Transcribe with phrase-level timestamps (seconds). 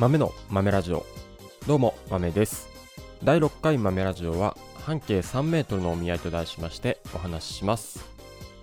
[0.00, 1.04] 豆の豆ラジオ。
[1.66, 2.70] どうも豆です。
[3.22, 4.56] 第6回豆ラジオは
[4.86, 8.02] 半径3メートルのお見合いと題しましてお話しします。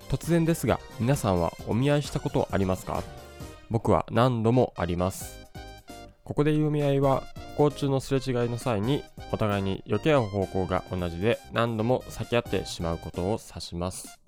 [0.09, 3.03] 突然ですが皆さんはお見合いしたことありますか？
[3.69, 5.45] 僕は何度もあります。
[6.23, 7.21] ここで言うお見合いは
[7.51, 14.19] 交通のすれ違いの際にお互いに避け合う方向が同じで何度も避け合ってしまうことを指します。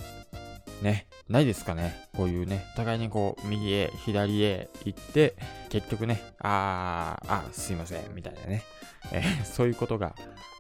[0.82, 2.10] ねないですかね。
[2.16, 5.36] こういうね互いにこう右へ左へ行って
[5.70, 8.64] 結局ねあーあすいませんみたいなね、
[9.12, 10.16] えー そういうことが、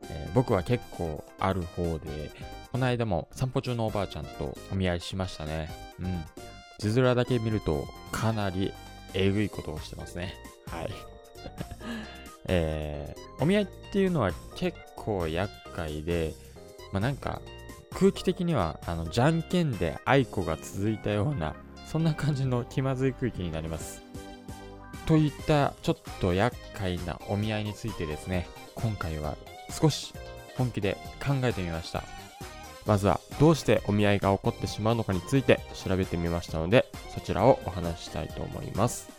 [0.09, 2.31] えー僕は結構ある方で
[2.71, 5.69] この間も散歩中のおばあちゃんとお見合いしましたね。
[5.99, 6.23] うん。
[6.77, 8.71] 字面だけ見るとかなり
[9.13, 10.35] えぐいことをしてますね。
[10.67, 10.89] はい。
[12.47, 16.33] えーお見合いっていうのは結構厄介で
[16.91, 17.41] まあなんか
[17.91, 24.01] 空気的にはあのじゃんけんで愛子が続いたようなそんな感じの気まずい空気になります。
[25.05, 29.35] といったちょっと厄介なお見合いについてですね今回は
[29.69, 30.13] 少し
[30.55, 32.03] 本気で考えてみました。
[32.85, 39.09] まずはどうしてお見合いが起こってしまうのかについて調べてみましたのでそちらをお話ししたいと思います。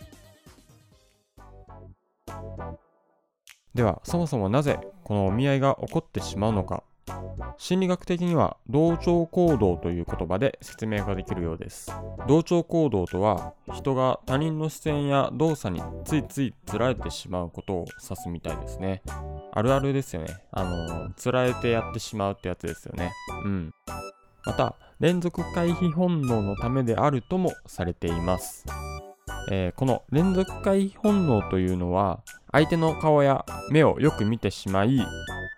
[3.74, 6.82] ではそもそもなぜこのお見合いが起こってしまうのか。
[7.58, 11.92] 心理学的には同調行動という言葉で説明ができるようです。
[12.26, 19.02] 同調行動とは人が他人の視線や動作についついつられてしまうことを指すみたいですね。
[19.52, 20.42] あるあるですよね。
[20.52, 23.12] あのつられてやってしまうってやつですよね。
[23.44, 23.74] うん。
[24.44, 28.64] また連続回避本能のためであるともされています。
[29.50, 32.20] えーこの連続回避本能というのは
[32.52, 35.00] 相手の顔や目をよく見てしまい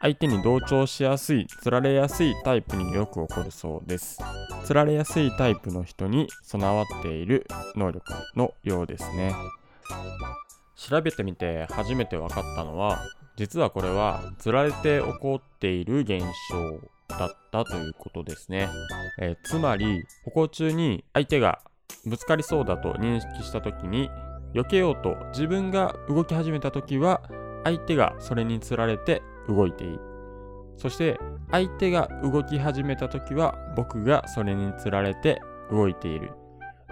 [0.03, 4.19] 相手に同調しやすいつられやすいタイプによく起こるそうです。
[4.65, 7.47] つられやすいタイプの人に備わっている
[7.77, 9.33] 能力のようですね。
[10.75, 12.99] 調べてみて初めて分かったのは
[13.37, 16.21] 実はこれはつられて起こっている現
[16.51, 16.81] 象
[17.17, 18.69] だったということですね、
[19.21, 21.61] えーつまり歩行中に相手が
[22.07, 24.11] ぶつかりそうだと認識した時に
[24.55, 27.23] 避けようと自分が動き始めた時は
[27.63, 30.13] 相手がそれにつられて動いている
[30.77, 31.19] そして
[31.51, 36.33] 相手が動き始めた時は僕がそれにつられて動いている。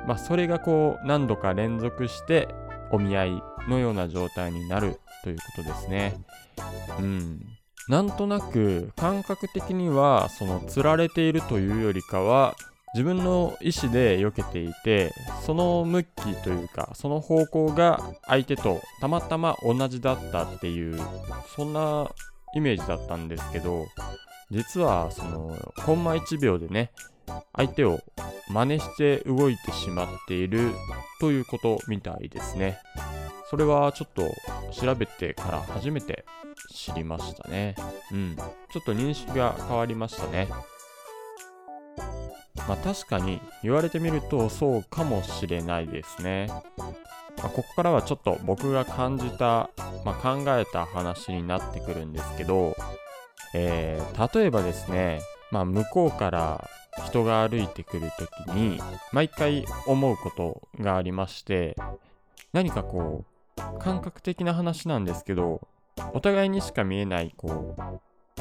[0.06, 2.49] まあそれがこう何度か連続して
[2.93, 6.15] お見合いのような状態になるということですね。
[6.99, 7.41] うん。
[7.89, 12.55] なんとなく感覚的にはそのつられているというよりかは
[12.94, 15.12] 自分の意思で避けていて
[15.44, 21.00] その向きというかその方向が相手とたまたま同じだったっていう
[21.56, 22.09] そんな
[22.55, 23.87] イメージだったんですけど
[24.50, 26.91] 実はそのコンマ1秒でね
[27.55, 28.00] 相手を
[28.49, 30.72] 真似して動いてしまっている
[31.21, 32.78] ということみたいですね。
[33.49, 34.22] それはちょっと
[34.72, 36.25] 調べてから初めて
[36.72, 37.75] 知りましたね。
[38.12, 38.37] うん。
[38.37, 40.49] ちょっと認識が変わりましたね。
[42.69, 46.49] まあ確かに言われてみるとそうかもしれないですね。
[47.43, 49.71] まあここからはちょっと僕が感じた、
[50.05, 52.77] まあ、考えた話になってくるんですけど、
[53.55, 55.21] えー例えばですね、
[55.51, 56.69] まあ、向こうから
[57.06, 58.78] 人が歩いてくるときに
[59.12, 61.77] 毎回思うことがありまして
[62.53, 63.25] 何かこ
[63.57, 65.67] う感覚的な話なんですけど
[66.12, 67.77] お互いにしか見えないこ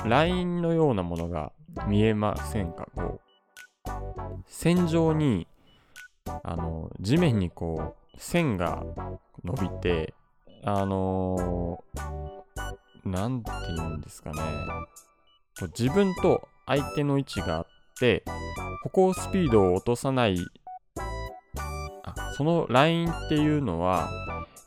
[0.04, 1.52] うラインのようなものが
[1.88, 2.88] 見えませんか？
[2.96, 3.22] こ
[3.86, 3.92] う
[4.48, 5.48] 線状に
[6.44, 8.84] あの地面にこう線が
[9.44, 10.14] 伸びて
[10.64, 14.42] あのーなんて言うんですかね。
[15.78, 17.68] 自分と相手の位置があっ
[18.00, 18.24] て
[18.84, 20.38] 歩行スピードを落とさない
[22.04, 24.10] あそのラインっていうのは、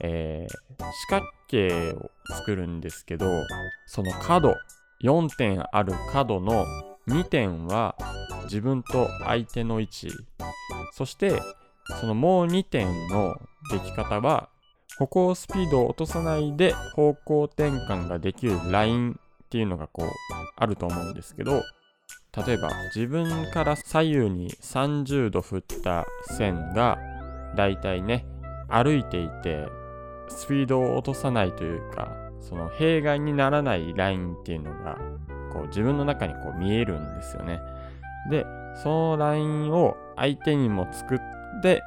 [0.01, 3.27] えー四角形を作るんですけど
[3.87, 4.57] その角
[5.03, 6.67] 4点ある角の
[7.09, 7.97] 2点は
[8.45, 10.11] 自分と相手の位置。
[10.93, 11.41] そして
[12.01, 13.37] そのもう2点の
[13.71, 14.49] 出来方は
[14.99, 20.07] 歩行スピードを落とさないで方向転換ができるラインっていうのがこう
[20.57, 21.63] あると思うんですけど
[22.47, 26.07] 例えば自分から左右に30度振った
[26.37, 26.99] 線が
[27.57, 28.27] だいたいね
[28.69, 29.67] 歩いていて
[30.29, 34.99] スピードを落とさないというかその弊害にならないラインっていうのが
[35.53, 37.61] こう自分の中にこう見えるんですよね。
[38.31, 38.47] で、
[38.83, 41.19] そのラインを相手にも作っ
[41.63, 41.83] て、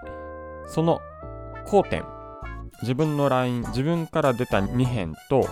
[0.68, 1.02] その
[1.66, 2.04] 交点、
[2.82, 5.48] 自分のライン、自分から出た2辺と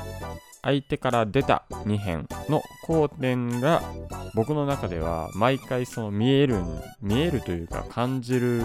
[0.62, 3.84] 相手から出た2辺の交点が
[4.34, 6.56] 僕の中では毎回その見える、
[7.02, 8.64] 見えるというか感じる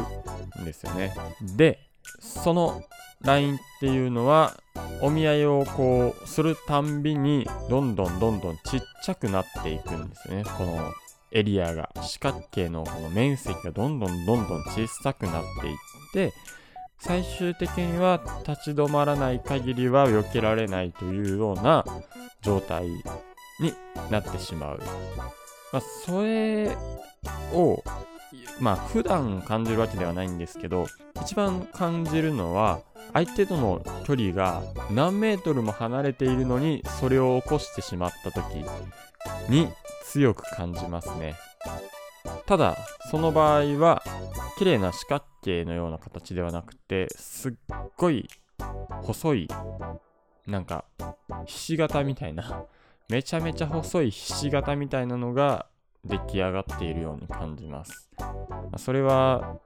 [0.61, 1.15] んですよね。
[1.57, 1.81] で、
[2.21, 2.83] その
[3.21, 4.55] ラインっていうのは
[5.03, 10.93] お見合いをこうするたんびにどんどんどんどんちっちゃくなっていくんですよねこの
[11.31, 15.77] エリアが四角形のこの面積がどんどんどんどん小さくなっていっ
[16.13, 16.33] て
[16.99, 21.85] 最終的には立ち止まらない限りは避けられないというような
[22.43, 23.75] 状態に
[24.11, 24.81] なってしまう。
[25.73, 26.77] まあ、それ
[27.53, 27.83] を、
[28.59, 30.87] まあ、普段感じるわけではないんですけど、
[31.23, 32.81] 一番感じるのは、
[33.13, 38.65] 相手との距離が何メートルも離れているのに、それを起こしてしまった時
[39.49, 39.69] に
[40.09, 41.37] 強く感じますね。
[42.47, 42.79] ただ、
[43.11, 44.03] その場合は、
[44.57, 47.53] 綺麗な四角形のような形ではなくて、すっ
[47.97, 48.29] ごい
[49.03, 49.49] 細い、
[50.47, 50.87] なんか、
[51.45, 52.65] ひし形みたいな、
[53.11, 55.67] めちゃめちゃ細いひし形みたいなのが
[56.05, 58.11] 出来上がっているように感じます。
[58.79, 59.59] それは、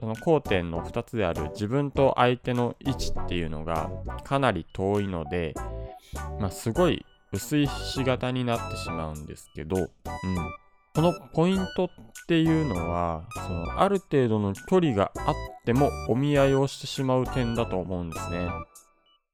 [0.00, 3.90] その交点の2つである自分と相手の位置っていうのが
[4.24, 5.54] かなり遠いので、
[6.40, 9.88] まあ、すごい薄いひし形になってしまうんですけど、うん。
[10.94, 11.88] このポイントっ
[12.28, 15.34] ていうのは、そのある程度の距離があっ
[15.64, 18.48] てもお見合いをしてしまう点だと思うんですね。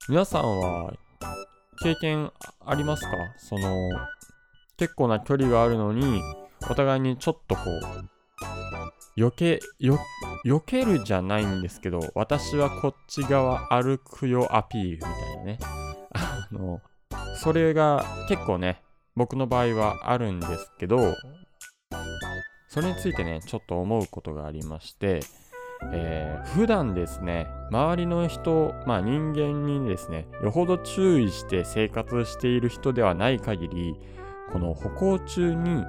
[0.09, 0.95] 皆さんは
[1.83, 2.33] 経験
[2.65, 3.11] ありますか？
[3.37, 3.77] その、
[4.79, 6.23] 結構な距離があるのに、
[6.71, 7.61] お互いにちょっとこ
[9.17, 9.99] う、避け、よ、
[10.47, 15.59] 避けるじゃないんですけど、私はこっち側歩くよアピールみたいなね。
[16.15, 16.81] あの、
[17.43, 18.83] それが結構ね、
[19.17, 21.15] 僕の場合はあるんですけど、
[22.69, 25.21] それについてね、ちょっと思うことがありまして、
[25.95, 33.95] えー、普段ですね、周りの人、まあ人間にですね、よほど注意して生活している人ではない限り、
[34.53, 35.83] この歩行中に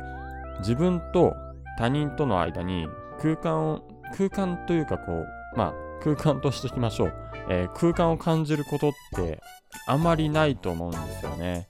[0.59, 1.33] 自分と
[1.77, 2.87] 他人との間に
[3.21, 3.81] 空間を、
[4.17, 7.13] 空間というかこう、まあ空間としていきましょう。
[7.49, 9.41] えー、空間を感じることって
[9.87, 11.69] あんまりないと思うんですよね。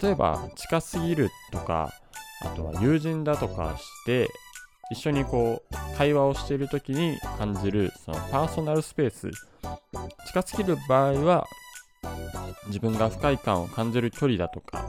[0.00, 1.92] 例えば近すぎるとか、
[2.44, 4.28] あとは友人だとかして
[4.90, 9.30] 一緒にこう会話をしている時に感じるそのパーソナルスペース
[10.26, 11.46] 近すぎる場合は
[12.66, 14.86] 自分が不快感を感じる距離だとか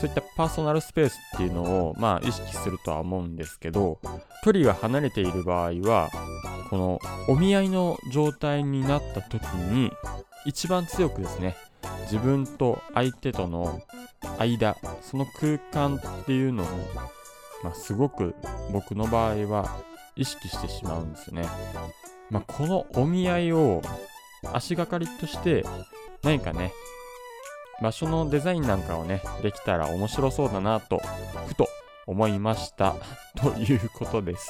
[0.00, 3.98] そういったパーソナルスペースっていうのをまあ意識するとは思うんですけど
[4.44, 6.10] 距離が離れている場合は
[6.70, 9.92] このお見合いの状態になった時に
[10.46, 11.56] 一番強くですね
[12.04, 13.80] 自分と相手との
[14.38, 16.66] 間その空間っていうのを
[17.62, 18.34] まあ、すごく
[18.72, 19.78] 僕の場合は
[20.16, 21.46] 意識してしまうんですね。
[22.30, 23.82] まあ、このお見合いを
[24.52, 25.64] 足がかりとして
[26.22, 26.72] 何かね、
[27.82, 31.00] 場所のデザインなんかをね、できたら面白そうだなと、
[31.48, 31.68] ふと
[32.06, 32.94] 思いました。
[33.34, 34.48] ということです。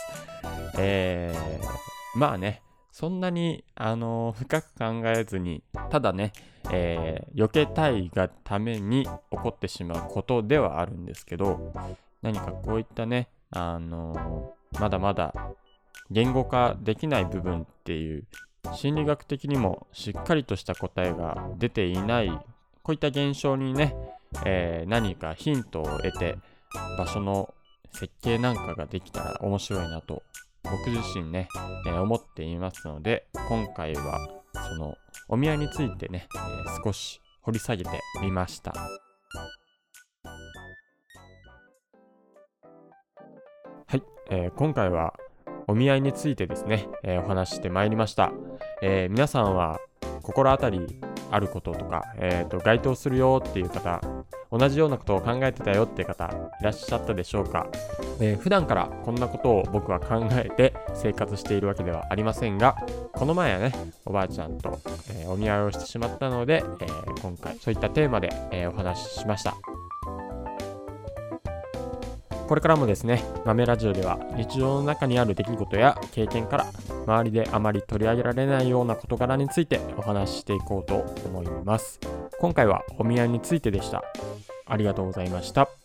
[0.78, 6.32] えー、まあね、そんなに、あのー、深く考えずに、ただね、
[6.70, 11.72] えー、避けたいがために起こってしまうことではあるんですけど、
[12.20, 15.34] 何かこういったね、あのー、まだまだ
[16.10, 18.26] 言語化できない部分っていう
[18.74, 22.28] 心理学的にもしっかりとした答えが出ていない
[22.82, 23.94] こういった現象にね、
[24.44, 26.36] えー、何かヒントを得て
[26.98, 27.54] 場所の
[27.92, 30.22] 設計なんかができたら面白いなと
[30.64, 31.48] 僕自身ね、
[31.86, 34.18] えー、思っていますので今回は
[34.54, 34.96] その
[35.28, 38.72] お宮についてね、えー、少し掘り下げてみました。
[38.72, 38.88] は
[43.96, 45.14] いえー、今回は
[45.66, 48.32] お見合いについてですね、えー、お話してまいりました、
[48.82, 49.80] えー、皆さんは
[50.22, 50.80] 心当たり
[51.30, 54.00] あることとか、えーと、該当するよっていう方
[54.50, 56.26] 同じようなことを考えてたよって方
[56.60, 57.68] いらっしゃったでしょうか、
[58.20, 62.76] えー、普段からこんなことを僕は考えて生活しているわけではありませんが
[63.12, 63.72] この前はね
[64.04, 69.54] おばあちゃんと、えー、お見合いをしてしまったので、えー、今回そういったテーマで、えお話ししました。
[72.52, 76.66] これからもですね、豆ラジオでは日常の中にある出来事や経験から
[77.06, 82.00] 周りであまり取り上げられないような事柄についてお話ししていこうと思います。
[82.40, 84.02] 今回はお見合いについてでした。
[84.66, 85.81] ありがとうございました。